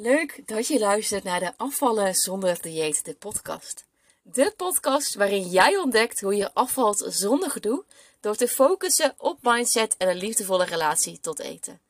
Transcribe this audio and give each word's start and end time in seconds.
Leuk 0.00 0.42
dat 0.46 0.66
je 0.66 0.78
luistert 0.78 1.24
naar 1.24 1.40
de 1.40 1.52
Afvallen 1.56 2.14
zonder 2.14 2.62
dieet, 2.62 3.04
de 3.04 3.14
podcast. 3.14 3.84
De 4.22 4.52
podcast 4.56 5.14
waarin 5.14 5.48
jij 5.48 5.76
ontdekt 5.76 6.20
hoe 6.20 6.36
je 6.36 6.54
afvalt 6.54 7.04
zonder 7.08 7.50
gedoe 7.50 7.84
door 8.20 8.36
te 8.36 8.48
focussen 8.48 9.14
op 9.16 9.38
mindset 9.42 9.94
en 9.96 10.08
een 10.08 10.16
liefdevolle 10.16 10.64
relatie 10.64 11.20
tot 11.20 11.38
eten. 11.38 11.80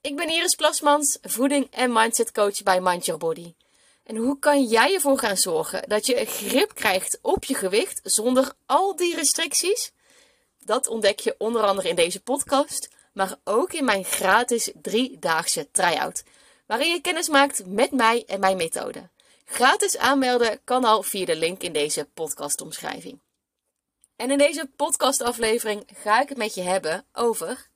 Ik 0.00 0.16
ben 0.16 0.28
Iris 0.28 0.54
Plasmans, 0.54 1.18
voeding- 1.22 1.66
en 1.70 1.92
mindset 1.92 2.32
coach 2.32 2.62
bij 2.62 2.80
Mind 2.80 3.04
Your 3.04 3.20
Body. 3.20 3.54
En 4.04 4.16
hoe 4.16 4.38
kan 4.38 4.64
jij 4.64 4.94
ervoor 4.94 5.18
gaan 5.18 5.36
zorgen 5.36 5.88
dat 5.88 6.06
je 6.06 6.24
grip 6.24 6.74
krijgt 6.74 7.18
op 7.22 7.44
je 7.44 7.54
gewicht 7.54 8.00
zonder 8.02 8.52
al 8.66 8.96
die 8.96 9.14
restricties? 9.14 9.92
Dat 10.64 10.86
ontdek 10.86 11.20
je 11.20 11.34
onder 11.38 11.62
andere 11.62 11.88
in 11.88 11.96
deze 11.96 12.22
podcast, 12.22 12.88
maar 13.12 13.36
ook 13.44 13.72
in 13.72 13.84
mijn 13.84 14.04
gratis 14.04 14.72
driedaagse 14.82 15.68
try-out 15.70 16.22
waarin 16.70 16.92
je 16.92 17.00
kennis 17.00 17.28
maakt 17.28 17.62
met 17.66 17.90
mij 17.90 18.24
en 18.26 18.40
mijn 18.40 18.56
methode. 18.56 19.08
Gratis 19.44 19.98
aanmelden 19.98 20.60
kan 20.64 20.84
al 20.84 21.02
via 21.02 21.24
de 21.24 21.36
link 21.36 21.62
in 21.62 21.72
deze 21.72 22.08
podcastomschrijving. 22.14 23.20
En 24.16 24.30
in 24.30 24.38
deze 24.38 24.70
podcastaflevering 24.76 25.82
ga 26.02 26.22
ik 26.22 26.28
het 26.28 26.38
met 26.38 26.54
je 26.54 26.62
hebben 26.62 27.04
over. 27.12 27.68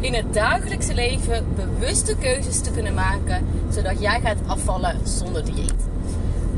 In 0.00 0.14
het 0.14 0.34
dagelijkse 0.34 0.94
leven 0.94 1.54
bewuste 1.54 2.16
keuzes 2.16 2.62
te 2.62 2.70
kunnen 2.70 2.94
maken, 2.94 3.68
zodat 3.72 4.00
jij 4.00 4.20
gaat 4.20 4.38
afvallen 4.46 5.08
zonder 5.08 5.44
dieet. 5.44 5.86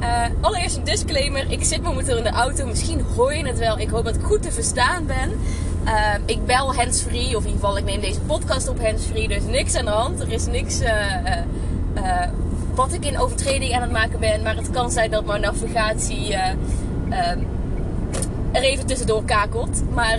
Uh, 0.00 0.26
allereerst 0.40 0.76
een 0.76 0.84
disclaimer. 0.84 1.50
Ik 1.50 1.62
zit 1.62 1.82
momenteel 1.82 2.16
in 2.16 2.22
de 2.22 2.30
auto. 2.30 2.66
Misschien 2.66 3.00
hoor 3.00 3.34
je 3.34 3.46
het 3.46 3.58
wel. 3.58 3.78
Ik 3.78 3.88
hoop 3.88 4.04
dat 4.04 4.14
ik 4.14 4.22
goed 4.22 4.42
te 4.42 4.52
verstaan 4.52 5.06
ben. 5.06 5.40
Uh, 5.88 6.14
ik 6.24 6.46
bel 6.46 6.74
handsfree. 6.74 7.36
Of 7.36 7.44
in 7.44 7.50
ieder 7.50 7.50
geval, 7.50 7.78
ik 7.78 7.84
neem 7.84 8.00
deze 8.00 8.20
podcast 8.20 8.68
op 8.68 8.82
handsfree. 8.82 9.28
Dus 9.28 9.42
niks 9.42 9.74
aan 9.74 9.84
de 9.84 9.90
hand. 9.90 10.20
Er 10.20 10.32
is 10.32 10.46
niks 10.46 10.80
uh, 10.80 10.88
wat 12.74 12.92
ik 12.92 13.04
in 13.04 13.18
overtreding 13.18 13.74
aan 13.74 13.82
het 13.82 13.90
maken 13.90 14.20
ben. 14.20 14.42
Maar 14.42 14.56
het 14.56 14.70
kan 14.70 14.90
zijn 14.90 15.10
dat 15.10 15.24
mijn 15.24 15.40
navigatie 15.40 16.34
ehm, 16.34 17.38
er 18.52 18.62
even 18.62 18.86
tussendoor 18.86 19.24
kakelt. 19.24 19.82
Maar 19.94 20.18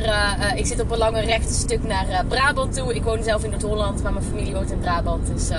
ik 0.55 0.65
zit 0.65 0.81
op 0.81 0.91
een 0.91 0.97
lange 0.97 1.21
rechte 1.21 1.53
stuk 1.53 1.83
naar 1.83 2.25
Brabant 2.27 2.73
toe. 2.73 2.95
Ik 2.95 3.03
woon 3.03 3.23
zelf 3.23 3.43
in 3.43 3.49
Noord-Holland, 3.49 4.03
maar 4.03 4.13
mijn 4.13 4.25
familie 4.25 4.53
woont 4.53 4.71
in 4.71 4.79
Brabant. 4.79 5.27
Dus 5.27 5.49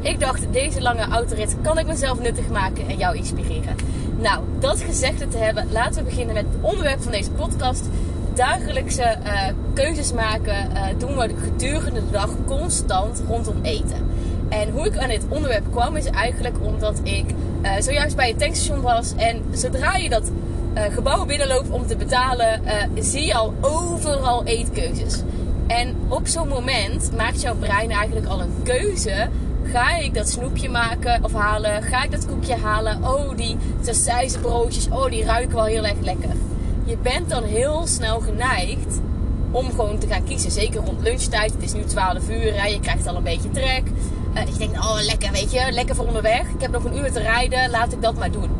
ik 0.00 0.20
dacht, 0.20 0.52
deze 0.52 0.80
lange 0.80 1.08
autorit 1.08 1.56
kan 1.62 1.78
ik 1.78 1.86
mezelf 1.86 2.20
nuttig 2.20 2.48
maken 2.48 2.88
en 2.88 2.96
jou 2.96 3.16
inspireren. 3.16 3.76
Nou, 4.18 4.44
dat 4.58 4.80
gezegd 4.80 5.30
te 5.30 5.38
hebben, 5.38 5.68
laten 5.72 5.94
we 5.94 6.10
beginnen 6.10 6.34
met 6.34 6.44
het 6.50 6.62
onderwerp 6.72 7.02
van 7.02 7.12
deze 7.12 7.30
podcast. 7.30 7.84
Dagelijkse 8.40 9.16
uh, 9.24 9.42
keuzes 9.74 10.12
maken 10.12 10.70
uh, 10.72 10.82
doen 10.98 11.16
we 11.16 11.34
gedurende 11.42 12.00
de 12.00 12.10
dag 12.10 12.30
constant 12.46 13.22
rondom 13.28 13.56
eten. 13.62 14.08
En 14.48 14.70
hoe 14.70 14.86
ik 14.86 14.98
aan 14.98 15.08
dit 15.08 15.24
onderwerp 15.28 15.64
kwam 15.70 15.96
is 15.96 16.04
eigenlijk 16.04 16.56
omdat 16.62 17.00
ik 17.02 17.24
uh, 17.62 17.70
zojuist 17.80 18.16
bij 18.16 18.28
het 18.28 18.38
tankstation 18.38 18.80
was. 18.80 19.14
En 19.16 19.42
zodra 19.52 19.96
je 19.96 20.08
dat 20.08 20.30
gebouw 20.74 21.26
binnenloopt 21.26 21.70
om 21.70 21.86
te 21.86 21.96
betalen, 21.96 22.60
zie 23.00 23.26
je 23.26 23.34
al 23.34 23.54
overal 23.60 24.44
eetkeuzes. 24.44 25.22
En 25.66 25.96
op 26.08 26.26
zo'n 26.26 26.48
moment 26.48 27.10
maakt 27.16 27.40
jouw 27.40 27.56
brein 27.56 27.90
eigenlijk 27.90 28.26
al 28.26 28.40
een 28.40 28.62
keuze 28.62 29.28
Ga 29.62 29.96
ik 29.96 30.14
dat 30.14 30.28
snoepje 30.28 30.68
maken 30.68 31.24
of 31.24 31.32
halen? 31.32 31.82
Ga 31.82 32.02
ik 32.02 32.10
dat 32.10 32.26
koekje 32.26 32.56
halen? 32.56 33.04
Oh, 33.04 33.36
die 33.36 33.56
broodjes. 34.40 34.88
Oh, 34.88 35.10
die 35.10 35.24
ruiken 35.24 35.54
wel 35.54 35.64
heel 35.64 35.86
erg 35.86 36.00
lekker. 36.00 36.30
Je 36.90 36.96
bent 37.02 37.28
dan 37.28 37.44
heel 37.44 37.86
snel 37.86 38.20
geneigd 38.20 39.00
om 39.50 39.70
gewoon 39.70 39.98
te 39.98 40.06
gaan 40.06 40.24
kiezen. 40.24 40.50
Zeker 40.50 40.84
rond 40.84 41.00
lunchtijd. 41.02 41.52
Het 41.52 41.62
is 41.62 41.72
nu 41.72 41.84
12 41.84 42.28
uur. 42.30 42.60
Hè? 42.60 42.66
Je 42.66 42.80
krijgt 42.80 43.06
al 43.06 43.16
een 43.16 43.22
beetje 43.22 43.50
trek. 43.50 43.82
Uh, 44.34 44.46
je 44.46 44.58
denkt, 44.58 44.78
oh 44.78 44.98
lekker, 45.02 45.32
weet 45.32 45.52
je. 45.52 45.66
Lekker 45.70 45.94
voor 45.94 46.06
onderweg. 46.06 46.40
Ik 46.40 46.60
heb 46.60 46.70
nog 46.70 46.84
een 46.84 46.96
uur 46.96 47.12
te 47.12 47.20
rijden. 47.20 47.70
Laat 47.70 47.92
ik 47.92 48.02
dat 48.02 48.14
maar 48.14 48.30
doen. 48.30 48.50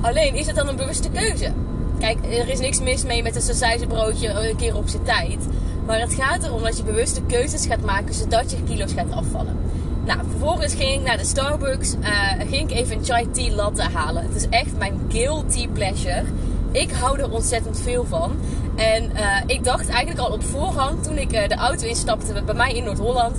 Alleen, 0.00 0.34
is 0.34 0.46
het 0.46 0.56
dan 0.56 0.68
een 0.68 0.76
bewuste 0.76 1.10
keuze? 1.10 1.52
Kijk, 1.98 2.18
er 2.24 2.48
is 2.48 2.60
niks 2.60 2.80
mis 2.80 3.04
mee 3.04 3.22
met 3.22 3.60
een 3.60 3.88
broodje 3.88 4.28
een 4.28 4.56
keer 4.56 4.76
op 4.76 4.88
zijn 4.88 5.02
tijd. 5.02 5.38
Maar 5.86 6.00
het 6.00 6.14
gaat 6.14 6.44
erom 6.44 6.62
dat 6.62 6.76
je 6.76 6.82
bewuste 6.82 7.22
keuzes 7.22 7.66
gaat 7.66 7.84
maken 7.84 8.14
zodat 8.14 8.50
je 8.50 8.62
kilo's 8.62 8.92
gaat 8.92 9.12
afvallen. 9.12 9.56
Nou, 10.04 10.20
vervolgens 10.30 10.74
ging 10.74 10.94
ik 10.94 11.06
naar 11.06 11.18
de 11.18 11.24
Starbucks. 11.24 11.94
Uh, 11.94 12.08
ging 12.48 12.70
ik 12.70 12.76
even 12.76 12.96
een 12.96 13.04
chai 13.04 13.30
tea 13.30 13.54
latte 13.54 13.82
halen. 13.82 14.22
Het 14.22 14.34
is 14.34 14.48
echt 14.48 14.78
mijn 14.78 15.00
guilty 15.08 15.68
pleasure. 15.68 16.24
Ik 16.72 16.90
hou 16.90 17.18
er 17.18 17.30
ontzettend 17.30 17.80
veel 17.80 18.04
van. 18.04 18.36
En 18.76 19.10
uh, 19.14 19.40
ik 19.46 19.64
dacht 19.64 19.88
eigenlijk 19.88 20.20
al 20.20 20.32
op 20.32 20.44
voorhand, 20.44 21.04
toen 21.04 21.18
ik 21.18 21.32
uh, 21.32 21.48
de 21.48 21.54
auto 21.54 21.86
instapte 21.86 22.42
bij 22.44 22.54
mij 22.54 22.72
in 22.72 22.84
Noord-Holland, 22.84 23.36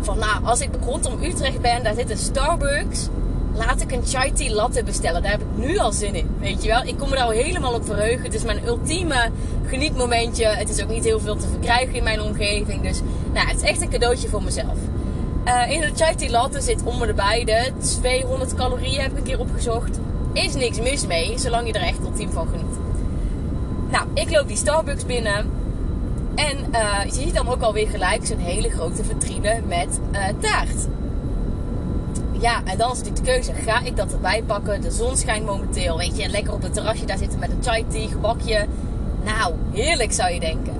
van 0.00 0.18
nou, 0.18 0.44
als 0.44 0.60
ik 0.60 0.68
rondom 0.84 1.22
Utrecht 1.22 1.60
ben, 1.60 1.82
daar 1.82 1.94
zit 1.94 2.10
een 2.10 2.18
Starbucks. 2.18 3.08
Laat 3.54 3.80
ik 3.80 3.92
een 3.92 4.06
chai 4.06 4.32
tea 4.32 4.54
latte 4.54 4.82
bestellen. 4.82 5.22
Daar 5.22 5.30
heb 5.30 5.40
ik 5.40 5.66
nu 5.66 5.78
al 5.78 5.92
zin 5.92 6.14
in. 6.14 6.30
Weet 6.38 6.62
je 6.62 6.68
wel? 6.68 6.82
Ik 6.82 6.98
kom 6.98 7.10
daar 7.10 7.22
al 7.22 7.30
helemaal 7.30 7.74
op 7.74 7.84
verheugen. 7.84 8.24
Het 8.24 8.34
is 8.34 8.42
mijn 8.42 8.66
ultieme 8.66 9.30
genietmomentje. 9.66 10.46
Het 10.46 10.68
is 10.68 10.82
ook 10.82 10.88
niet 10.88 11.04
heel 11.04 11.20
veel 11.20 11.36
te 11.36 11.48
verkrijgen 11.48 11.94
in 11.94 12.02
mijn 12.02 12.20
omgeving. 12.20 12.82
Dus 12.82 13.00
nou, 13.32 13.46
het 13.48 13.56
is 13.56 13.68
echt 13.68 13.80
een 13.80 13.90
cadeautje 13.90 14.28
voor 14.28 14.42
mezelf. 14.42 14.78
In 15.68 15.80
de 15.80 15.90
chai 15.96 16.14
tea 16.14 16.30
latte 16.30 16.60
zit 16.60 16.82
om 16.84 16.98
de 16.98 17.14
beide 17.14 17.72
200 17.78 18.54
calorieën, 18.54 19.00
heb 19.00 19.10
ik 19.10 19.16
een 19.16 19.22
keer 19.22 19.38
opgezocht. 19.38 19.98
Is 20.32 20.54
niks 20.54 20.80
mis 20.80 21.06
mee, 21.06 21.38
zolang 21.38 21.66
je 21.66 21.72
er 21.72 21.86
echt 21.86 22.00
ultiem 22.00 22.30
van 22.30 22.48
geniet. 22.48 22.78
Nou, 23.90 24.06
ik 24.14 24.30
loop 24.30 24.48
die 24.48 24.56
Starbucks 24.56 25.06
binnen. 25.06 25.50
En 26.34 26.56
uh, 26.72 27.04
je 27.04 27.12
ziet 27.12 27.34
dan 27.34 27.48
ook 27.48 27.62
alweer 27.62 27.88
gelijk 27.88 28.26
zo'n 28.26 28.38
hele 28.38 28.70
grote 28.70 29.04
vitrine 29.04 29.60
met 29.66 30.00
uh, 30.12 30.18
taart. 30.40 30.86
Ja, 32.40 32.60
en 32.64 32.78
dan 32.78 32.90
is 32.90 32.98
natuurlijk 32.98 33.24
de 33.24 33.32
keuze. 33.32 33.52
Ga 33.52 33.80
ik 33.84 33.96
dat 33.96 34.12
erbij 34.12 34.42
pakken? 34.46 34.80
De 34.80 34.90
zon 34.90 35.16
schijnt 35.16 35.46
momenteel. 35.46 35.96
Weet 35.96 36.16
je, 36.16 36.28
lekker 36.28 36.52
op 36.52 36.62
het 36.62 36.74
terrasje 36.74 37.06
daar 37.06 37.18
zitten 37.18 37.38
met 37.38 37.50
een 37.50 37.62
chai 37.62 37.84
tea, 37.88 38.08
gebakje. 38.08 38.66
Nou, 39.24 39.54
heerlijk 39.72 40.12
zou 40.12 40.32
je 40.32 40.40
denken. 40.40 40.74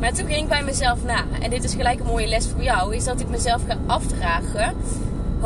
Maar 0.00 0.12
toen 0.12 0.26
ging 0.26 0.42
ik 0.42 0.48
bij 0.48 0.62
mezelf 0.62 1.04
na. 1.04 1.24
En 1.40 1.50
dit 1.50 1.64
is 1.64 1.74
gelijk 1.74 2.00
een 2.00 2.06
mooie 2.06 2.26
les 2.26 2.46
voor 2.46 2.62
jou. 2.62 2.94
Is 2.94 3.04
dat 3.04 3.20
ik 3.20 3.28
mezelf 3.28 3.62
ga 3.68 3.76
afvragen. 3.86 4.74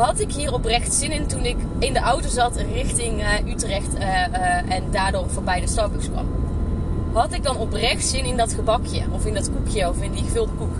Had 0.01 0.19
ik 0.19 0.31
hier 0.31 0.53
oprecht 0.53 0.93
zin 0.93 1.11
in 1.11 1.27
toen 1.27 1.45
ik 1.45 1.57
in 1.79 1.93
de 1.93 1.99
auto 1.99 2.27
zat 2.27 2.55
richting 2.55 3.21
uh, 3.21 3.53
Utrecht. 3.53 3.95
Uh, 3.95 4.01
uh, 4.01 4.71
en 4.75 4.83
daardoor 4.91 5.29
voorbij 5.29 5.59
de 5.59 5.67
Starbucks 5.67 6.09
kwam. 6.09 6.25
Had 7.13 7.33
ik 7.33 7.43
dan 7.43 7.57
oprecht 7.57 8.05
zin 8.05 8.25
in 8.25 8.37
dat 8.37 8.53
gebakje? 8.53 9.01
Of 9.11 9.25
in 9.25 9.33
dat 9.33 9.51
koekje? 9.51 9.89
Of 9.89 10.01
in 10.01 10.11
die 10.11 10.23
gevulde 10.23 10.51
koek? 10.51 10.75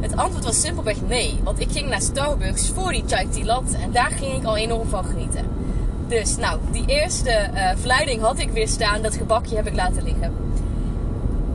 Het 0.00 0.16
antwoord 0.16 0.44
was 0.44 0.60
simpelweg 0.60 0.96
nee. 1.06 1.40
Want 1.42 1.60
ik 1.60 1.70
ging 1.70 1.88
naar 1.88 2.00
Starbucks 2.00 2.70
voor 2.70 2.92
die 2.92 3.04
chai 3.06 3.28
tea 3.28 3.44
latte. 3.44 3.76
En 3.76 3.92
daar 3.92 4.10
ging 4.10 4.36
ik 4.36 4.44
al 4.44 4.56
enorm 4.56 4.88
van 4.88 5.04
genieten. 5.04 5.44
Dus 6.08 6.36
nou, 6.36 6.58
die 6.72 6.86
eerste 6.86 7.50
verleiding 7.76 8.20
had 8.20 8.38
ik 8.38 8.50
weer 8.50 8.68
staan. 8.68 9.02
Dat 9.02 9.16
gebakje 9.16 9.56
heb 9.56 9.66
ik 9.66 9.74
laten 9.74 10.02
liggen. 10.02 10.32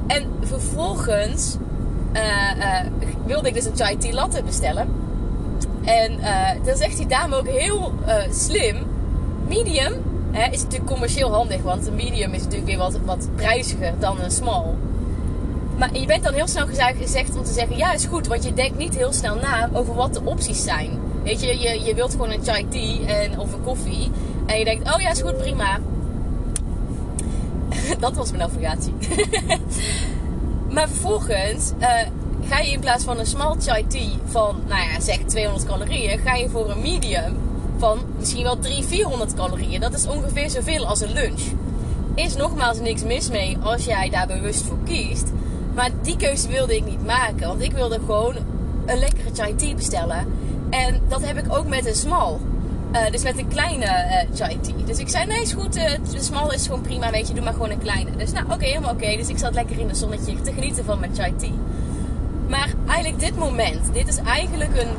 En 0.07 0.25
vervolgens 0.41 1.57
wilde 3.25 3.47
ik 3.47 3.53
dus 3.53 3.66
een 3.66 3.75
chai 3.75 3.97
tea 3.97 4.13
latte 4.13 4.44
bestellen. 4.44 5.00
En 5.83 6.19
uh, 6.19 6.49
dan 6.63 6.77
zegt 6.77 6.97
die 6.97 7.07
dame 7.07 7.35
ook 7.35 7.47
heel 7.47 7.93
slim: 8.31 8.75
medium 9.47 9.93
is 10.51 10.63
natuurlijk 10.63 10.91
commercieel 10.91 11.33
handig, 11.33 11.61
want 11.61 11.87
een 11.87 11.95
medium 11.95 12.33
is 12.33 12.41
natuurlijk 12.41 12.69
weer 12.69 12.77
wat, 12.77 12.99
wat 13.05 13.27
prijziger 13.35 13.93
dan 13.99 14.19
een 14.19 14.31
small. 14.31 14.65
Maar 15.77 15.97
je 15.97 16.05
bent 16.05 16.23
dan 16.23 16.33
heel 16.33 16.47
snel 16.47 16.65
gezegd 16.97 17.37
om 17.37 17.43
te 17.43 17.53
zeggen: 17.53 17.77
ja, 17.77 17.93
is 17.93 18.05
goed, 18.05 18.27
want 18.27 18.43
je 18.43 18.53
denkt 18.53 18.77
niet 18.77 18.95
heel 18.95 19.13
snel 19.13 19.35
na 19.35 19.69
over 19.73 19.95
wat 19.95 20.13
de 20.13 20.21
opties 20.23 20.63
zijn. 20.63 20.89
Weet 21.23 21.41
je, 21.41 21.59
je, 21.59 21.83
je 21.83 21.95
wilt 21.95 22.11
gewoon 22.11 22.31
een 22.31 22.43
chai 22.43 22.67
tea 22.67 23.07
en, 23.07 23.39
of 23.39 23.53
een 23.53 23.63
koffie. 23.63 24.11
En 24.45 24.57
je 24.57 24.65
denkt: 24.65 24.93
oh 24.93 25.01
ja, 25.01 25.11
is 25.11 25.21
goed, 25.21 25.37
prima. 25.37 25.79
dat 27.99 28.15
was 28.15 28.31
mijn 28.31 28.49
navigatie. 28.49 28.93
maar 30.73 30.87
vervolgens 30.89 31.71
uh, 31.79 31.87
ga 32.51 32.59
je 32.59 32.72
in 32.72 32.79
plaats 32.79 33.03
van 33.03 33.19
een 33.19 33.25
small 33.25 33.56
chai 33.59 33.88
tea 33.88 34.09
van, 34.25 34.62
nou 34.67 34.81
ja, 34.81 35.00
zeg 35.00 35.17
200 35.17 35.66
calorieën, 35.66 36.20
ga 36.20 36.34
je 36.34 36.49
voor 36.49 36.70
een 36.70 36.81
medium 36.81 37.37
van 37.78 37.99
misschien 38.17 38.43
wel 38.43 38.59
300, 38.59 38.87
400 38.93 39.34
calorieën. 39.34 39.79
Dat 39.79 39.93
is 39.93 40.08
ongeveer 40.08 40.49
zoveel 40.49 40.85
als 40.85 41.02
een 41.02 41.14
lunch. 41.14 41.41
Is 42.16 42.35
nogmaals 42.35 42.79
niks 42.79 43.03
mis 43.03 43.29
mee 43.29 43.58
als 43.61 43.85
jij 43.85 44.09
daar 44.09 44.28
bewust 44.28 44.61
voor 44.61 44.78
kiest. 44.85 45.31
Maar 45.75 45.90
die 46.02 46.17
keuze 46.17 46.47
wilde 46.47 46.75
ik 46.75 46.85
niet 46.85 47.05
maken. 47.05 47.47
Want 47.47 47.61
ik 47.61 47.72
wilde 47.72 47.99
gewoon 48.05 48.35
een 48.85 48.99
lekkere 48.99 49.29
chai 49.34 49.55
tea 49.55 49.75
bestellen. 49.75 50.28
En 50.70 51.02
dat 51.08 51.25
heb 51.25 51.37
ik 51.37 51.55
ook 51.55 51.67
met 51.67 51.85
een 51.85 51.96
small. 51.96 52.37
Uh, 52.93 53.09
dus 53.11 53.23
met 53.23 53.37
een 53.37 53.47
kleine 53.47 53.85
uh, 53.85 54.35
chai 54.35 54.59
tea. 54.59 54.85
Dus 54.85 54.97
ik 54.97 55.09
zei, 55.09 55.25
nee, 55.25 55.41
is 55.41 55.53
goed. 55.53 55.78
Uh, 55.78 55.90
de 56.11 56.22
smal 56.22 56.53
is 56.53 56.66
gewoon 56.66 56.81
prima, 56.81 57.11
weet 57.11 57.28
je. 57.28 57.34
Doe 57.34 57.43
maar 57.43 57.53
gewoon 57.53 57.70
een 57.70 57.79
kleine. 57.79 58.16
Dus 58.17 58.31
nou, 58.31 58.46
oké, 58.46 58.66
helemaal 58.66 58.93
oké. 58.93 59.16
Dus 59.17 59.28
ik 59.28 59.37
zat 59.37 59.53
lekker 59.53 59.79
in 59.79 59.87
de 59.87 59.96
zonnetje 59.96 60.41
te 60.41 60.53
genieten 60.53 60.85
van 60.85 60.99
mijn 60.99 61.16
chai 61.16 61.35
tea. 61.35 61.52
Maar 62.51 62.73
eigenlijk 62.87 63.19
dit 63.19 63.37
moment, 63.37 63.93
dit 63.93 64.07
is 64.07 64.17
eigenlijk 64.17 64.77
een... 64.77 64.89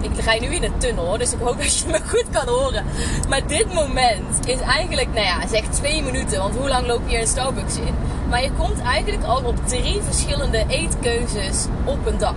Ik 0.00 0.22
ga 0.22 0.40
nu 0.40 0.46
in 0.46 0.64
een 0.64 0.78
tunnel, 0.78 1.18
dus 1.18 1.32
ik 1.32 1.38
hoop 1.40 1.58
dat 1.62 1.78
je 1.78 1.86
me 1.86 2.00
goed 2.08 2.24
kan 2.30 2.48
horen. 2.48 2.84
Maar 3.28 3.46
dit 3.46 3.74
moment 3.74 4.46
is 4.46 4.60
eigenlijk, 4.60 5.08
nou 5.14 5.26
ja, 5.26 5.46
zeg 5.46 5.62
twee 5.62 6.02
minuten. 6.02 6.38
Want 6.38 6.56
hoe 6.56 6.68
lang 6.68 6.86
loop 6.86 7.00
je 7.06 7.16
in 7.16 7.26
Starbucks 7.26 7.76
in? 7.76 7.94
Maar 8.28 8.42
je 8.42 8.50
komt 8.58 8.82
eigenlijk 8.82 9.24
al 9.24 9.42
op 9.44 9.66
drie 9.66 10.00
verschillende 10.02 10.64
eetkeuzes 10.68 11.66
op 11.84 12.06
een 12.06 12.18
dag. 12.18 12.34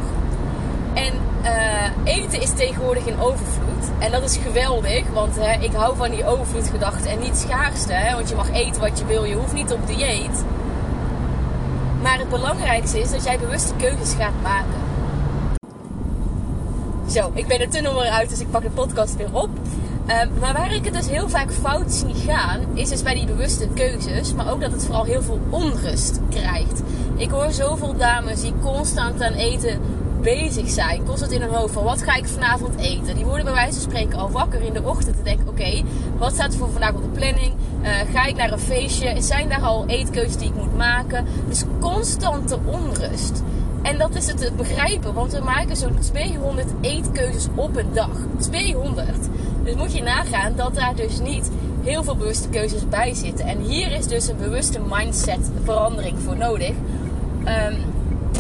En 0.94 1.14
uh, 1.44 2.14
eten 2.14 2.42
is 2.42 2.54
tegenwoordig 2.56 3.06
in 3.06 3.20
overvloed. 3.20 3.86
En 4.00 4.12
dat 4.12 4.24
is 4.24 4.38
geweldig, 4.38 5.04
want 5.14 5.36
hè, 5.36 5.62
ik 5.64 5.72
hou 5.74 5.96
van 5.96 6.10
die 6.12 6.26
overvloedgedachte 6.26 7.10
en 7.10 7.20
niet 7.20 7.38
schaarste. 7.38 7.94
Hè, 7.94 8.16
want 8.16 8.30
je 8.30 8.36
mag 8.36 8.52
eten 8.52 8.82
wat 8.82 9.00
je 9.00 9.06
wil, 9.06 9.24
je 9.24 9.36
hoeft 9.36 9.54
niet 9.54 9.72
op 9.74 9.88
dieet. 9.88 10.44
Maar 12.02 12.20
het 12.20 12.30
belangrijkste 12.30 13.00
is 13.00 13.12
dat 13.12 13.24
jij 13.24 13.40
bewuste 13.40 13.74
keuzes 13.78 14.14
gaat 14.14 14.42
maken. 14.44 14.80
Zo, 17.10 17.32
ik 17.34 17.48
ben 17.48 17.60
de 17.60 17.68
tunnel 17.68 17.94
weer 17.94 18.12
uit, 18.12 18.30
dus 18.30 18.40
ik 18.40 18.52
pak 18.52 18.62
de 18.62 18.70
podcast 18.70 19.16
weer 19.16 19.30
op. 19.32 19.50
Ehm, 20.06 20.28
maar 20.40 20.54
waar 20.54 20.74
ik 20.74 20.86
het 20.86 20.94
dus 20.94 21.10
heel 21.10 21.30
vaak 21.30 21.52
fout 21.52 21.92
zie 21.92 22.14
gaan, 22.16 22.60
is 22.74 22.90
dus 22.90 23.04
bij 23.04 23.14
die 23.14 23.26
bewuste 23.26 23.68
keuzes. 23.74 24.34
Maar 24.34 24.52
ook 24.52 24.62
dat 24.62 24.72
het 24.72 24.86
vooral 24.86 25.04
heel 25.04 25.22
veel 25.22 25.40
onrust 25.50 26.20
krijgt. 26.30 26.82
Ik 27.16 27.30
hoor 27.30 27.52
zoveel 27.52 27.98
dames 27.98 28.42
die 28.42 28.54
constant 28.62 29.22
aan 29.22 29.34
eten 29.34 29.80
bezig 30.22 30.70
zijn. 30.70 31.06
Constant 31.06 31.32
in 31.32 31.42
hun 31.42 31.54
hoofd 31.54 31.74
van 31.74 31.84
wat 31.84 32.04
ga 32.04 32.16
ik 32.16 32.28
vanavond 32.28 32.76
eten. 32.80 33.16
Die 33.16 33.26
worden 33.26 33.46
bij 33.46 33.54
wijze 33.54 33.74
van 33.74 33.82
spreken 33.82 34.20
al 34.20 34.32
wakker 34.32 34.62
in 34.62 34.74
de 34.74 34.84
ochtend. 34.84 35.18
Te 35.18 35.24
denken 35.24 35.48
oké, 35.48 35.84
wat 36.18 36.34
staat 36.34 36.52
er 36.54 36.60
voor 36.60 36.72
vandaag 36.72 36.94
op 36.94 37.02
de 37.02 37.20
planning? 37.20 37.54
Uh, 37.82 37.90
ga 38.14 38.26
ik 38.26 38.36
naar 38.36 38.52
een 38.52 38.60
feestje? 38.60 39.22
Zijn 39.22 39.50
daar 39.50 39.62
al 39.62 39.88
eetkeuzes 39.88 40.38
die 40.38 40.48
ik 40.48 40.56
moet 40.56 40.78
maken? 40.78 41.26
Dus 41.48 41.64
constante 41.80 42.58
onrust. 42.66 43.44
En 43.82 43.98
dat 43.98 44.16
is 44.16 44.28
het 44.28 44.38
te 44.38 44.52
begrijpen, 44.58 45.14
want 45.14 45.32
we 45.32 45.44
maken 45.44 45.76
zo'n 45.76 46.00
200 46.00 46.68
eetkeuzes 46.82 47.48
op 47.56 47.76
een 47.76 47.94
dag. 47.94 48.18
200. 48.40 49.10
Dus 49.64 49.76
moet 49.76 49.94
je 49.94 50.04
nagaan 50.04 50.56
dat 50.56 50.76
daar 50.76 50.96
dus 50.96 51.20
niet 51.20 51.52
heel 51.84 52.04
veel 52.04 52.16
bewuste 52.16 52.50
keuzes 52.50 52.90
bij 52.90 53.14
zitten. 53.14 53.46
En 53.46 53.60
hier 53.60 53.92
is 53.92 54.08
dus 54.08 54.28
een 54.28 54.38
bewuste 54.38 54.80
mindset 54.90 55.52
verandering 55.64 56.20
voor 56.20 56.38
nodig. 56.38 56.70
Um, 57.46 57.89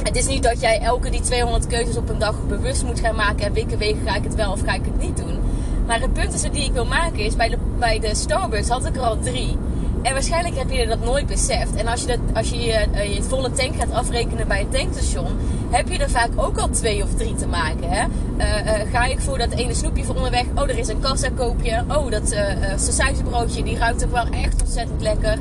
het 0.09 0.17
is 0.17 0.27
niet 0.27 0.44
dat 0.44 0.61
jij 0.61 0.79
elke 0.79 1.09
die 1.09 1.21
200 1.21 1.67
keuzes 1.67 1.97
op 1.97 2.09
een 2.09 2.19
dag 2.19 2.35
bewust 2.47 2.83
moet 2.83 3.00
gaan 3.00 3.15
maken. 3.15 3.45
En 3.45 3.53
weken 3.53 3.77
wegen 3.77 4.01
ga 4.06 4.15
ik 4.15 4.23
het 4.23 4.35
wel 4.35 4.51
of 4.51 4.61
ga 4.61 4.73
ik 4.73 4.85
het 4.85 5.00
niet 5.01 5.17
doen. 5.17 5.39
Maar 5.85 6.01
het 6.01 6.13
punt 6.13 6.33
is 6.33 6.41
die 6.41 6.63
ik 6.63 6.71
wil 6.71 6.85
maken 6.85 7.19
is, 7.19 7.35
bij 7.35 7.50
de, 7.50 7.57
bij 7.79 8.00
de 8.00 8.15
Starbucks 8.15 8.67
had 8.67 8.85
ik 8.85 8.95
er 8.95 9.01
al 9.01 9.19
drie. 9.19 9.57
En 10.01 10.13
waarschijnlijk 10.13 10.57
heb 10.57 10.71
je 10.71 10.88
dat 10.88 11.03
nooit 11.03 11.27
beseft. 11.27 11.75
En 11.75 11.88
als 11.88 12.01
je, 12.01 12.07
dat, 12.07 12.19
als 12.33 12.50
je 12.50 12.59
je, 12.59 12.71
eh, 12.71 13.15
je 13.15 13.23
volle 13.23 13.51
tank 13.51 13.75
gaat 13.75 13.91
afrekenen 13.91 14.47
bij 14.47 14.59
het 14.59 14.71
tankstation, 14.71 15.38
heb 15.69 15.89
je 15.89 15.97
er 15.97 16.09
vaak 16.09 16.29
ook 16.35 16.57
al 16.57 16.69
twee 16.69 17.03
of 17.03 17.13
drie 17.15 17.35
te 17.35 17.47
maken. 17.47 17.89
Hè? 17.89 18.05
Uh, 18.38 18.65
uh, 18.65 18.91
ga 18.91 19.05
ik 19.05 19.19
voor 19.19 19.38
dat 19.38 19.51
ene 19.51 19.73
snoepje 19.73 20.03
voor 20.03 20.15
onderweg? 20.15 20.45
Oh, 20.55 20.63
er 20.63 20.77
is 20.77 20.88
een 20.88 21.00
kassa 21.00 21.29
koopje. 21.35 21.83
Oh, 21.88 22.12
dat 22.12 22.33
uh, 22.33 23.63
die 23.63 23.77
ruikt 23.77 24.05
ook 24.05 24.12
wel 24.12 24.25
echt 24.31 24.62
ontzettend 24.62 25.01
lekker. 25.01 25.38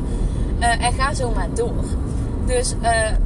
en 0.59 0.93
ga 0.93 1.15
zo 1.15 1.31
maar 1.31 1.49
door. 1.55 1.85
Dus 2.49 2.75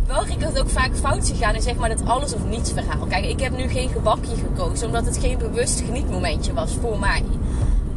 wel 0.07 0.27
ik 0.27 0.41
dat 0.41 0.61
ook 0.61 0.69
vaak 0.69 0.97
fout 0.97 1.27
zie 1.27 1.37
gaan 1.37 1.55
in 1.55 1.63
zeg 1.63 1.77
maar 1.77 1.89
het 1.89 2.07
alles 2.07 2.35
of 2.35 2.45
niets 2.45 2.73
verhaal. 2.73 3.07
Kijk, 3.07 3.25
ik 3.25 3.41
heb 3.41 3.57
nu 3.57 3.69
geen 3.69 3.89
gebakje 3.89 4.37
gekozen 4.37 4.87
omdat 4.87 5.05
het 5.05 5.19
geen 5.19 5.39
bewust 5.39 5.81
genietmomentje 5.87 6.53
was 6.53 6.77
voor 6.81 6.99
mij. 6.99 7.23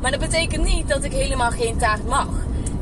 Maar 0.01 0.11
dat 0.11 0.19
betekent 0.19 0.63
niet 0.63 0.87
dat 0.87 1.03
ik 1.03 1.11
helemaal 1.11 1.51
geen 1.51 1.77
taart 1.77 2.07
mag. 2.07 2.27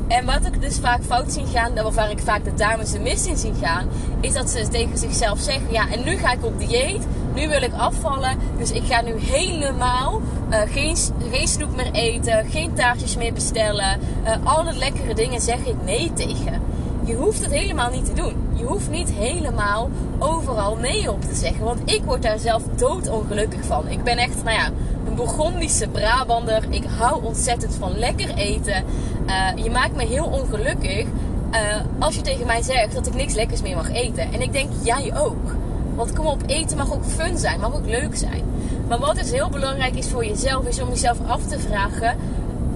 En 0.07 0.25
wat 0.25 0.45
ik 0.45 0.62
dus 0.62 0.80
vaak 0.80 1.04
fout 1.04 1.31
zie 1.31 1.45
gaan, 1.45 1.94
waar 1.94 2.12
ik 2.12 2.19
vaak 2.19 2.44
de 2.44 2.54
dames 2.54 2.92
de 2.92 3.00
mist 3.00 3.25
in 3.25 3.38
zie 3.38 3.54
gaan, 3.62 3.88
is 4.19 4.34
dat 4.34 4.50
ze 4.50 4.68
tegen 4.68 4.98
zichzelf 4.98 5.40
zeggen: 5.40 5.72
Ja, 5.72 5.90
en 5.90 6.04
nu 6.04 6.18
ga 6.18 6.31
ik 6.31 6.45
op 6.45 6.60
dieet, 6.60 7.07
nu 7.36 7.48
wil 7.48 7.62
ik 7.62 7.74
afvallen, 7.74 8.38
dus 8.57 8.72
ik 8.72 8.84
ga 8.86 9.01
nu 9.01 9.13
helemaal 9.19 10.22
uh, 10.50 10.62
geen, 10.72 10.98
geen 11.31 11.48
snoep 11.48 11.75
meer 11.75 11.92
eten, 11.92 12.45
geen 12.50 12.74
taartjes 12.74 13.16
meer 13.16 13.34
bestellen, 13.34 14.00
uh, 14.24 14.31
alle 14.44 14.74
lekkere 14.74 15.13
dingen 15.13 15.42
zeg 15.42 15.57
ik 15.57 15.75
nee 15.86 16.13
tegen. 16.13 16.73
Je 17.06 17.16
hoeft 17.16 17.42
het 17.42 17.52
helemaal 17.52 17.90
niet 17.90 18.06
te 18.06 18.14
doen. 18.14 18.34
Je 18.54 18.64
hoeft 18.64 18.90
niet 18.90 19.10
helemaal 19.12 19.90
overal 20.20 20.76
nee 20.76 21.12
op 21.12 21.22
te 21.22 21.36
zeggen. 21.36 21.66
Want 21.66 21.80
ik 21.92 22.02
word 22.04 22.22
daar 22.22 22.40
zelf 22.40 22.64
doodongelukkig 22.76 23.66
van. 23.66 23.88
Ik 23.88 24.04
ben 24.04 24.18
echt, 24.18 24.44
nou 24.44 24.58
ja, 24.58 24.70
een 25.08 25.16
Burgondische 25.16 25.88
Brabander. 25.88 26.64
Ik 26.70 26.84
hou 26.98 27.24
ontzettend 27.24 27.76
van 27.76 27.98
lekker 27.98 28.34
eten. 28.36 28.84
Uh, 29.28 29.64
je 29.64 29.70
maakt 29.70 29.96
me 29.96 30.06
heel 30.06 30.26
ongelukkig 30.26 31.06
uh, 31.54 31.76
als 32.00 32.16
je 32.16 32.22
tegen 32.22 32.46
mij 32.46 32.62
zegt 32.62 32.94
dat 32.94 33.08
ik 33.08 33.14
niks 33.14 33.34
lekkers 33.34 33.62
meer 33.62 33.76
mag 33.76 33.92
eten. 33.92 34.34
En 34.34 34.42
ik 34.42 34.54
denk, 34.54 34.70
jij 34.84 35.18
ook. 35.18 35.56
Want 35.96 36.14
kom 36.14 36.26
op, 36.26 36.42
eten 36.46 36.78
mag 36.78 36.94
ook 36.94 37.06
fun 37.06 37.38
zijn, 37.38 37.60
mag 37.60 37.76
ook 37.76 37.86
leuk 37.86 38.16
zijn. 38.16 38.44
Maar 38.88 39.00
wat 39.00 39.16
dus 39.16 39.32
heel 39.32 39.50
belangrijk 39.50 39.96
is 39.96 40.08
voor 40.08 40.26
jezelf, 40.26 40.66
is 40.66 40.82
om 40.82 40.90
jezelf 40.90 41.18
af 41.28 41.48
te 41.48 41.60
vragen: 41.60 42.18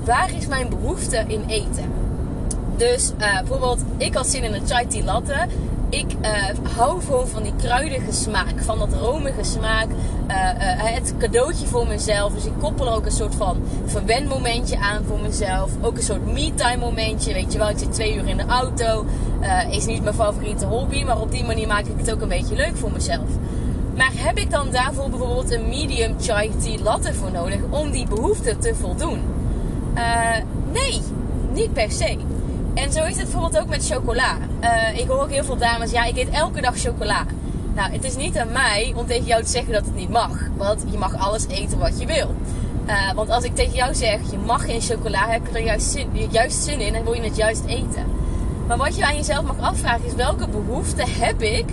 waar 0.04 0.36
is 0.38 0.48
mijn 0.48 0.70
behoefte 0.70 1.24
in 1.28 1.44
eten? 1.48 2.06
Dus 2.78 3.12
uh, 3.20 3.38
bijvoorbeeld, 3.38 3.80
ik 3.98 4.14
had 4.14 4.28
zin 4.28 4.44
in 4.44 4.54
een 4.54 4.68
chai 4.68 4.88
tea 4.88 5.04
latte 5.04 5.48
ik 5.90 6.14
uh, 6.22 6.76
hou 6.76 7.02
gewoon 7.02 7.28
van 7.28 7.44
die 7.44 7.54
kruidige 7.56 8.12
smaak, 8.12 8.54
van 8.62 8.80
dat 8.80 8.94
romige 8.94 9.44
smaak. 9.44 9.88
Uh, 9.88 10.36
het 10.94 11.14
cadeautje 11.18 11.68
voor 11.68 11.88
mezelf. 11.88 12.34
Dus 12.34 12.46
ik 12.46 12.52
koppel 12.60 12.88
er 12.88 12.94
ook 12.94 13.06
een 13.06 13.12
soort 13.12 13.36
van 13.36 13.58
verwendmomentje 13.86 14.78
aan 14.78 15.04
voor 15.08 15.20
mezelf. 15.20 15.72
Ook 15.82 15.98
een 15.98 16.04
soort 16.04 16.26
me-time 16.26 16.78
momentje. 16.78 17.34
Weet 17.34 17.52
je 17.52 17.58
wel, 17.58 17.70
ik 17.70 17.78
zit 17.78 17.94
twee 17.94 18.16
uur 18.16 18.28
in 18.28 18.38
de 18.38 18.46
auto. 18.46 19.06
is 19.72 19.86
niet 19.86 20.04
mijn 20.04 20.16
favoriete 20.16 20.66
hobby, 20.66 21.04
maar 21.04 21.22
op 21.22 21.32
die 21.32 21.44
manier 21.44 21.68
maak 21.68 21.86
ik 21.86 21.98
het 21.98 22.12
ook 22.12 22.22
een 22.22 22.28
beetje 22.28 22.56
leuk 22.56 22.78
voor 22.78 22.92
mezelf. 22.92 23.30
Maar 23.96 24.12
heb 24.14 24.38
ik 24.38 24.52
dan 24.52 24.72
daarvoor 24.72 25.10
bijvoorbeeld 25.10 25.52
een 25.52 25.70
medium 25.70 26.16
chai 26.20 26.52
tea 26.64 26.82
latte 26.84 27.14
voor 27.14 27.32
nodig 27.32 27.60
om 27.70 27.92
die 27.92 28.08
behoefte 28.08 28.58
te 28.58 28.76
voldoen? 28.76 29.22
nee, 30.72 31.02
niet 31.54 31.74
per 31.74 31.92
se. 31.92 32.18
En 32.78 32.92
zo 32.92 33.04
is 33.04 33.18
het 33.18 33.32
bijvoorbeeld 33.32 33.60
ook 33.60 33.70
met 33.70 33.88
chocola. 33.88 34.38
Uh, 34.62 35.00
ik 35.00 35.08
hoor 35.08 35.22
ook 35.22 35.32
heel 35.32 35.44
veel 35.44 35.58
dames, 35.58 35.92
ja, 35.92 36.04
ik 36.04 36.18
eet 36.18 36.30
elke 36.30 36.62
dag 36.62 36.78
chocola. 36.80 37.26
Nou, 37.76 37.92
het 37.92 38.04
is 38.04 38.16
niet 38.16 38.38
aan 38.38 38.52
mij 38.52 38.94
om 38.96 39.06
tegen 39.06 39.26
jou 39.26 39.44
te 39.44 39.50
zeggen 39.50 39.74
dat 39.74 39.86
het 39.86 39.96
niet 39.96 40.10
mag. 40.10 40.32
Want 40.58 40.84
je 40.92 40.98
mag 40.98 41.18
alles 41.18 41.48
eten 41.48 41.80
wat 41.80 42.00
je 42.00 42.06
wil. 42.06 42.36
Uh, 42.88 43.14
want 43.16 43.30
als 43.30 43.44
ik 43.44 43.56
tegen 43.56 43.74
jou 43.74 43.96
zeg, 43.96 44.32
je 44.32 44.38
mag 44.38 44.66
geen 44.66 44.82
chocola, 44.82 45.30
heb 45.30 45.42
je 45.52 45.58
er 45.58 45.66
juist 45.66 45.92
zin, 45.92 46.10
juist 46.30 46.64
zin 46.64 46.80
in 46.80 46.96
en 46.96 47.04
wil 47.04 47.14
je 47.14 47.22
het 47.22 47.36
juist 47.36 47.66
eten. 47.66 48.06
Maar 48.68 48.78
wat 48.78 48.96
je 48.96 49.06
aan 49.06 49.16
jezelf 49.16 49.46
mag 49.46 49.60
afvragen 49.60 50.06
is, 50.06 50.14
welke 50.14 50.48
behoefte 50.48 51.04
heb 51.08 51.42
ik 51.42 51.66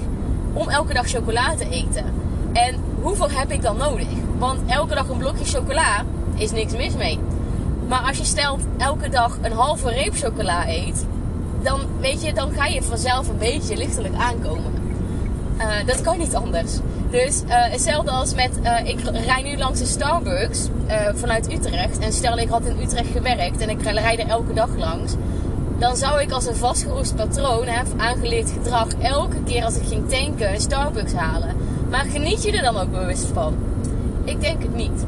om 0.52 0.68
elke 0.68 0.94
dag 0.94 1.08
chocola 1.08 1.54
te 1.54 1.68
eten? 1.68 2.04
En 2.52 2.80
hoeveel 3.00 3.30
heb 3.30 3.50
ik 3.50 3.62
dan 3.62 3.76
nodig? 3.76 4.06
Want 4.38 4.60
elke 4.66 4.94
dag 4.94 5.08
een 5.08 5.18
blokje 5.18 5.44
chocola 5.44 6.04
is 6.34 6.50
niks 6.50 6.72
mis 6.72 6.94
mee. 6.94 7.18
Maar 7.88 8.00
als 8.00 8.16
je 8.16 8.24
stelt 8.24 8.60
elke 8.76 9.08
dag 9.08 9.38
een 9.42 9.52
halve 9.52 9.90
reep 9.90 10.14
chocola 10.14 10.68
eet, 10.68 11.06
dan 11.62 11.80
weet 12.00 12.22
je, 12.22 12.32
dan 12.32 12.52
ga 12.52 12.66
je 12.66 12.82
vanzelf 12.82 13.28
een 13.28 13.38
beetje 13.38 13.76
lichtelijk 13.76 14.14
aankomen. 14.14 14.72
Uh, 15.58 15.86
dat 15.86 16.00
kan 16.00 16.18
niet 16.18 16.34
anders. 16.34 16.72
Dus 17.10 17.42
uh, 17.42 17.48
hetzelfde 17.48 18.10
als 18.10 18.34
met, 18.34 18.50
uh, 18.62 18.88
ik 18.88 19.00
rij 19.26 19.42
nu 19.42 19.56
langs 19.56 19.78
de 19.78 19.86
Starbucks 19.86 20.68
vanuit 21.14 21.52
Utrecht. 21.52 21.98
En 21.98 22.12
stel 22.12 22.38
ik 22.38 22.48
had 22.48 22.64
in 22.64 22.80
Utrecht 22.82 23.10
gewerkt 23.12 23.60
en 23.60 23.68
ik 23.68 23.82
rijd 23.82 24.18
er 24.18 24.28
elke 24.28 24.52
dag 24.52 24.68
langs. 24.76 25.12
Dan 25.78 25.96
zou 25.96 26.20
ik 26.20 26.30
als 26.30 26.46
een 26.46 26.56
vastgeroest 26.56 27.16
patroon, 27.16 27.66
hè, 27.66 27.82
aangeleerd 27.96 28.50
gedrag, 28.50 28.86
elke 29.02 29.42
keer 29.42 29.64
als 29.64 29.76
ik 29.76 29.86
ging 29.86 30.08
tanken 30.08 30.52
een 30.52 30.60
Starbucks 30.60 31.12
halen. 31.12 31.56
Maar 31.90 32.04
geniet 32.04 32.42
je 32.42 32.52
er 32.52 32.62
dan 32.62 32.76
ook 32.76 32.90
bewust 32.90 33.26
van? 33.32 33.54
Ik 34.24 34.40
denk 34.40 34.62
het 34.62 34.74
niet. 34.74 35.04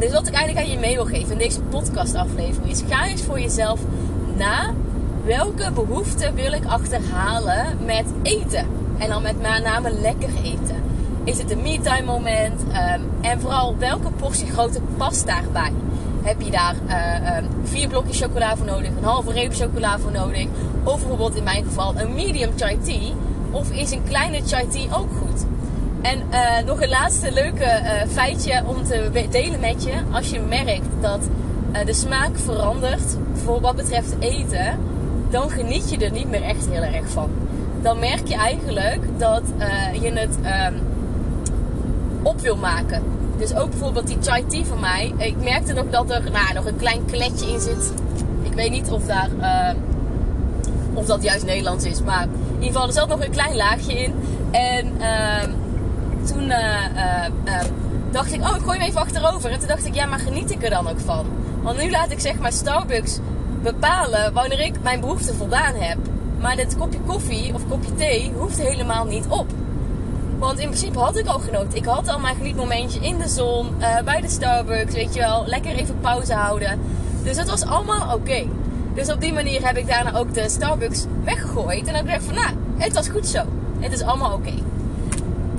Dus 0.00 0.12
wat 0.12 0.26
ik 0.26 0.34
eigenlijk 0.34 0.66
aan 0.66 0.72
je 0.72 0.78
mee 0.78 0.94
wil 0.94 1.04
geven 1.04 1.32
in 1.32 1.38
deze 1.38 1.60
podcastaflevering 1.60 2.70
is: 2.70 2.82
ga 2.88 3.06
eens 3.06 3.22
voor 3.22 3.40
jezelf 3.40 3.80
na 4.36 4.74
welke 5.24 5.72
behoeften 5.72 6.34
wil 6.34 6.52
ik 6.52 6.64
achterhalen 6.64 7.78
met 7.84 8.04
eten. 8.22 8.66
En 8.98 9.08
dan 9.08 9.22
met 9.22 9.40
name 9.40 9.90
lekker 9.90 10.28
eten. 10.42 10.76
Is 11.24 11.38
het 11.38 11.50
een 11.50 11.62
me-time 11.62 12.04
moment? 12.04 12.60
Um, 12.60 13.10
en 13.20 13.40
vooral 13.40 13.76
welke 13.78 14.10
portie 14.10 14.50
grootte 14.50 14.80
past 14.96 15.26
daarbij? 15.26 15.72
Heb 16.22 16.40
je 16.40 16.50
daar 16.50 16.74
uh, 16.86 17.36
um, 17.36 17.46
vier 17.62 17.88
blokjes 17.88 18.20
chocola 18.20 18.56
voor 18.56 18.66
nodig? 18.66 18.88
Een 18.88 19.04
halve 19.04 19.32
reep 19.32 19.54
chocola 19.54 19.98
voor 19.98 20.12
nodig? 20.12 20.46
Of 20.84 20.98
bijvoorbeeld 20.98 21.36
in 21.36 21.42
mijn 21.42 21.64
geval 21.64 21.94
een 21.96 22.14
medium 22.14 22.50
chai 22.56 22.78
tea? 22.80 23.12
Of 23.50 23.70
is 23.70 23.90
een 23.90 24.04
kleine 24.08 24.40
chai 24.46 24.68
tea 24.68 24.96
ook 24.96 25.08
goed? 25.18 25.44
En 26.02 26.22
uh, 26.30 26.66
nog 26.66 26.82
een 26.82 26.88
laatste 26.88 27.32
leuke 27.32 27.64
uh, 27.64 27.90
feitje 28.08 28.62
om 28.66 28.84
te 28.84 29.26
delen 29.30 29.60
met 29.60 29.84
je. 29.84 29.92
Als 30.12 30.30
je 30.30 30.40
merkt 30.40 30.88
dat 31.00 31.20
uh, 31.72 31.84
de 31.84 31.92
smaak 31.92 32.38
verandert 32.38 33.16
voor 33.44 33.60
wat 33.60 33.76
betreft 33.76 34.14
eten, 34.18 34.78
dan 35.30 35.50
geniet 35.50 35.90
je 35.90 35.98
er 35.98 36.12
niet 36.12 36.30
meer 36.30 36.42
echt 36.42 36.66
heel 36.70 36.82
erg 36.82 37.08
van. 37.08 37.30
Dan 37.82 37.98
merk 37.98 38.28
je 38.28 38.34
eigenlijk 38.34 39.00
dat 39.18 39.42
je 40.00 40.10
het 40.12 40.36
um, 40.36 40.80
op 42.22 42.40
wil 42.40 42.56
maken. 42.56 43.02
Dus 43.38 43.54
ook 43.54 43.70
bijvoorbeeld 43.70 44.06
die 44.06 44.16
chai 44.20 44.46
tea 44.46 44.64
van 44.64 44.80
mij. 44.80 45.12
Ik 45.16 45.36
merkte 45.42 45.72
nog 45.72 45.84
dat 45.90 46.10
er 46.10 46.22
nou, 46.32 46.54
nog 46.54 46.66
een 46.66 46.76
klein 46.76 47.04
kletje 47.04 47.52
in 47.52 47.60
zit. 47.60 47.92
Ik 48.42 48.52
weet 48.52 48.70
niet 48.70 48.90
of, 48.90 49.06
daar, 49.06 49.28
of 50.94 51.06
dat 51.06 51.22
juist 51.22 51.44
Nederlands 51.44 51.84
is. 51.84 52.02
Maar 52.02 52.22
in 52.22 52.54
ieder 52.54 52.66
geval, 52.66 52.86
er 52.86 52.92
zat 52.92 53.08
nog 53.08 53.24
een 53.24 53.30
klein 53.30 53.56
laagje 53.56 53.92
in. 53.92 54.14
En 54.50 54.92
uh, 54.98 55.54
toen 56.26 56.42
uh, 56.44 57.24
dacht 58.10 58.32
ik, 58.32 58.40
oh, 58.40 58.56
ik 58.56 58.62
gooi 58.62 58.78
hem 58.78 58.88
even 58.88 59.00
achterover. 59.00 59.50
En 59.50 59.58
toen 59.58 59.68
dacht 59.68 59.86
ik, 59.86 59.94
ja, 59.94 60.06
maar 60.06 60.18
geniet 60.18 60.50
ik 60.50 60.62
er 60.62 60.70
dan 60.70 60.88
ook 60.88 61.00
van? 61.00 61.26
Want 61.62 61.82
nu 61.82 61.90
laat 61.90 62.10
ik 62.10 62.20
zeg 62.20 62.38
maar 62.38 62.52
Starbucks 62.52 63.18
bepalen 63.62 64.32
wanneer 64.32 64.60
ik 64.60 64.82
mijn 64.82 65.00
behoefte 65.00 65.34
voldaan 65.34 65.74
heb. 65.74 65.98
Maar 66.40 66.56
dit 66.56 66.76
kopje 66.76 67.00
koffie 67.06 67.54
of 67.54 67.68
kopje 67.68 67.94
thee 67.94 68.32
hoeft 68.36 68.58
helemaal 68.58 69.04
niet 69.04 69.24
op. 69.28 69.46
Want 70.38 70.58
in 70.58 70.66
principe 70.66 70.98
had 70.98 71.16
ik 71.16 71.26
al 71.26 71.38
genoten. 71.38 71.78
Ik 71.78 71.84
had 71.84 72.08
al 72.08 72.18
mijn 72.18 72.36
genietmomentje 72.36 73.00
in 73.00 73.18
de 73.18 73.28
zon, 73.28 73.68
bij 74.04 74.20
de 74.20 74.28
Starbucks, 74.28 74.94
weet 74.94 75.14
je 75.14 75.20
wel. 75.20 75.44
Lekker 75.46 75.74
even 75.74 76.00
pauze 76.00 76.34
houden. 76.34 76.80
Dus 77.22 77.36
dat 77.36 77.48
was 77.48 77.64
allemaal 77.64 78.14
oké. 78.14 78.46
Dus 78.94 79.12
op 79.12 79.20
die 79.20 79.32
manier 79.32 79.66
heb 79.66 79.76
ik 79.76 79.86
daarna 79.86 80.18
ook 80.18 80.34
de 80.34 80.48
Starbucks 80.48 81.04
weggegooid. 81.24 81.86
En 81.86 81.94
dan 81.94 82.06
heb 82.06 82.20
ik 82.20 82.26
van, 82.26 82.34
nou, 82.34 82.54
het 82.76 82.92
was 82.92 83.08
goed 83.08 83.26
zo. 83.26 83.42
Het 83.78 83.92
is 83.92 84.02
allemaal 84.02 84.32
oké. 84.32 84.52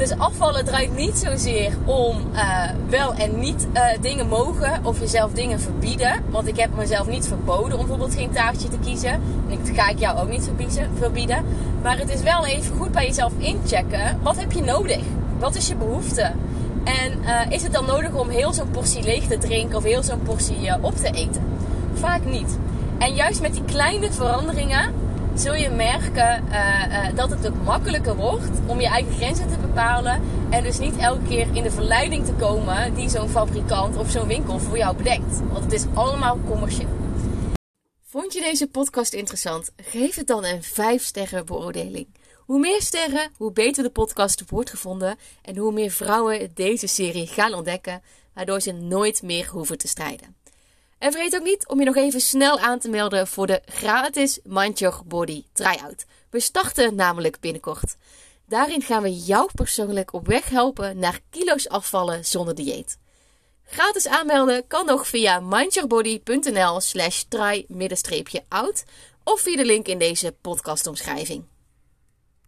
Dus 0.01 0.17
afvallen 0.17 0.65
draait 0.65 0.95
niet 0.95 1.17
zozeer 1.17 1.73
om 1.85 2.17
uh, 2.33 2.69
wel 2.89 3.13
en 3.13 3.39
niet 3.39 3.67
uh, 3.73 3.81
dingen 4.01 4.27
mogen 4.27 4.85
of 4.85 4.99
jezelf 4.99 5.31
dingen 5.31 5.59
verbieden. 5.59 6.23
Want 6.29 6.47
ik 6.47 6.57
heb 6.57 6.75
mezelf 6.75 7.07
niet 7.07 7.27
verboden 7.27 7.71
om 7.71 7.77
bijvoorbeeld 7.77 8.15
geen 8.15 8.31
taartje 8.31 8.67
te 8.67 8.77
kiezen. 8.79 9.11
En 9.49 9.57
dat 9.63 9.69
ga 9.75 9.89
ik 9.89 9.99
jou 9.99 10.19
ook 10.19 10.29
niet 10.29 10.49
verbieden. 10.97 11.45
Maar 11.81 11.97
het 11.97 12.09
is 12.13 12.21
wel 12.21 12.45
even 12.45 12.77
goed 12.77 12.91
bij 12.91 13.05
jezelf 13.05 13.31
inchecken. 13.37 14.19
Wat 14.21 14.39
heb 14.39 14.51
je 14.51 14.61
nodig? 14.61 15.01
Wat 15.39 15.55
is 15.55 15.67
je 15.67 15.75
behoefte? 15.75 16.31
En 16.83 17.19
uh, 17.23 17.39
is 17.49 17.63
het 17.63 17.73
dan 17.73 17.85
nodig 17.85 18.13
om 18.13 18.29
heel 18.29 18.53
zo'n 18.53 18.71
portie 18.71 19.03
leeg 19.03 19.27
te 19.27 19.37
drinken 19.37 19.77
of 19.77 19.83
heel 19.83 20.03
zo'n 20.03 20.21
portie 20.21 20.73
op 20.81 20.95
te 20.95 21.11
eten? 21.11 21.43
Vaak 21.93 22.25
niet. 22.25 22.57
En 22.97 23.13
juist 23.13 23.41
met 23.41 23.53
die 23.53 23.65
kleine 23.65 24.11
veranderingen 24.11 24.93
zul 25.35 25.53
je 25.53 25.69
merken 25.69 26.43
uh, 26.49 26.85
uh, 26.87 27.15
dat 27.15 27.29
het 27.29 27.47
ook 27.47 27.63
makkelijker 27.63 28.15
wordt 28.15 28.59
om 28.65 28.79
je 28.79 28.87
eigen 28.87 29.13
grenzen 29.13 29.49
te 29.49 29.57
bepalen. 29.57 30.21
En 30.49 30.63
dus 30.63 30.79
niet 30.79 30.97
elke 30.97 31.23
keer 31.27 31.47
in 31.53 31.63
de 31.63 31.71
verleiding 31.71 32.25
te 32.25 32.33
komen 32.33 32.93
die 32.93 33.09
zo'n 33.09 33.29
fabrikant 33.29 33.97
of 33.97 34.09
zo'n 34.09 34.27
winkel 34.27 34.59
voor 34.59 34.77
jou 34.77 34.95
bedenkt. 34.95 35.39
Want 35.51 35.63
het 35.63 35.73
is 35.73 35.85
allemaal 35.93 36.39
commercieel. 36.47 36.99
Vond 38.05 38.33
je 38.33 38.41
deze 38.41 38.67
podcast 38.67 39.13
interessant? 39.13 39.71
Geef 39.75 40.15
het 40.15 40.27
dan 40.27 40.45
een 40.45 40.63
5 40.63 41.03
sterren 41.03 41.45
beoordeling. 41.45 42.07
Hoe 42.37 42.59
meer 42.59 42.81
sterren, 42.81 43.31
hoe 43.37 43.51
beter 43.51 43.83
de 43.83 43.89
podcast 43.89 44.43
wordt 44.49 44.69
gevonden 44.69 45.17
en 45.41 45.57
hoe 45.57 45.71
meer 45.71 45.91
vrouwen 45.91 46.51
deze 46.53 46.87
serie 46.87 47.27
gaan 47.27 47.53
ontdekken, 47.53 48.01
waardoor 48.33 48.61
ze 48.61 48.71
nooit 48.71 49.21
meer 49.21 49.49
hoeven 49.49 49.77
te 49.77 49.87
strijden. 49.87 50.40
En 51.01 51.11
vergeet 51.11 51.35
ook 51.35 51.43
niet 51.43 51.67
om 51.67 51.79
je 51.79 51.85
nog 51.85 51.95
even 51.95 52.21
snel 52.21 52.59
aan 52.59 52.79
te 52.79 52.89
melden 52.89 53.27
voor 53.27 53.47
de 53.47 53.61
gratis 53.65 54.39
Mind 54.43 54.79
Your 54.79 55.01
Body 55.05 55.43
Tryout. 55.53 56.05
We 56.29 56.39
starten 56.39 56.95
namelijk 56.95 57.39
binnenkort. 57.39 57.95
Daarin 58.47 58.81
gaan 58.81 59.01
we 59.01 59.15
jou 59.15 59.49
persoonlijk 59.55 60.13
op 60.13 60.27
weg 60.27 60.49
helpen 60.49 60.99
naar 60.99 61.19
kilo's 61.29 61.67
afvallen 61.67 62.25
zonder 62.25 62.55
dieet. 62.55 62.97
Gratis 63.63 64.07
aanmelden 64.07 64.67
kan 64.67 64.85
nog 64.85 65.07
via 65.07 65.39
mindyourbody.nl 65.39 66.79
slash 66.79 67.21
try-out 67.29 68.83
of 69.23 69.39
via 69.39 69.55
de 69.55 69.65
link 69.65 69.87
in 69.87 69.97
deze 69.97 70.35
podcastomschrijving. 70.41 71.43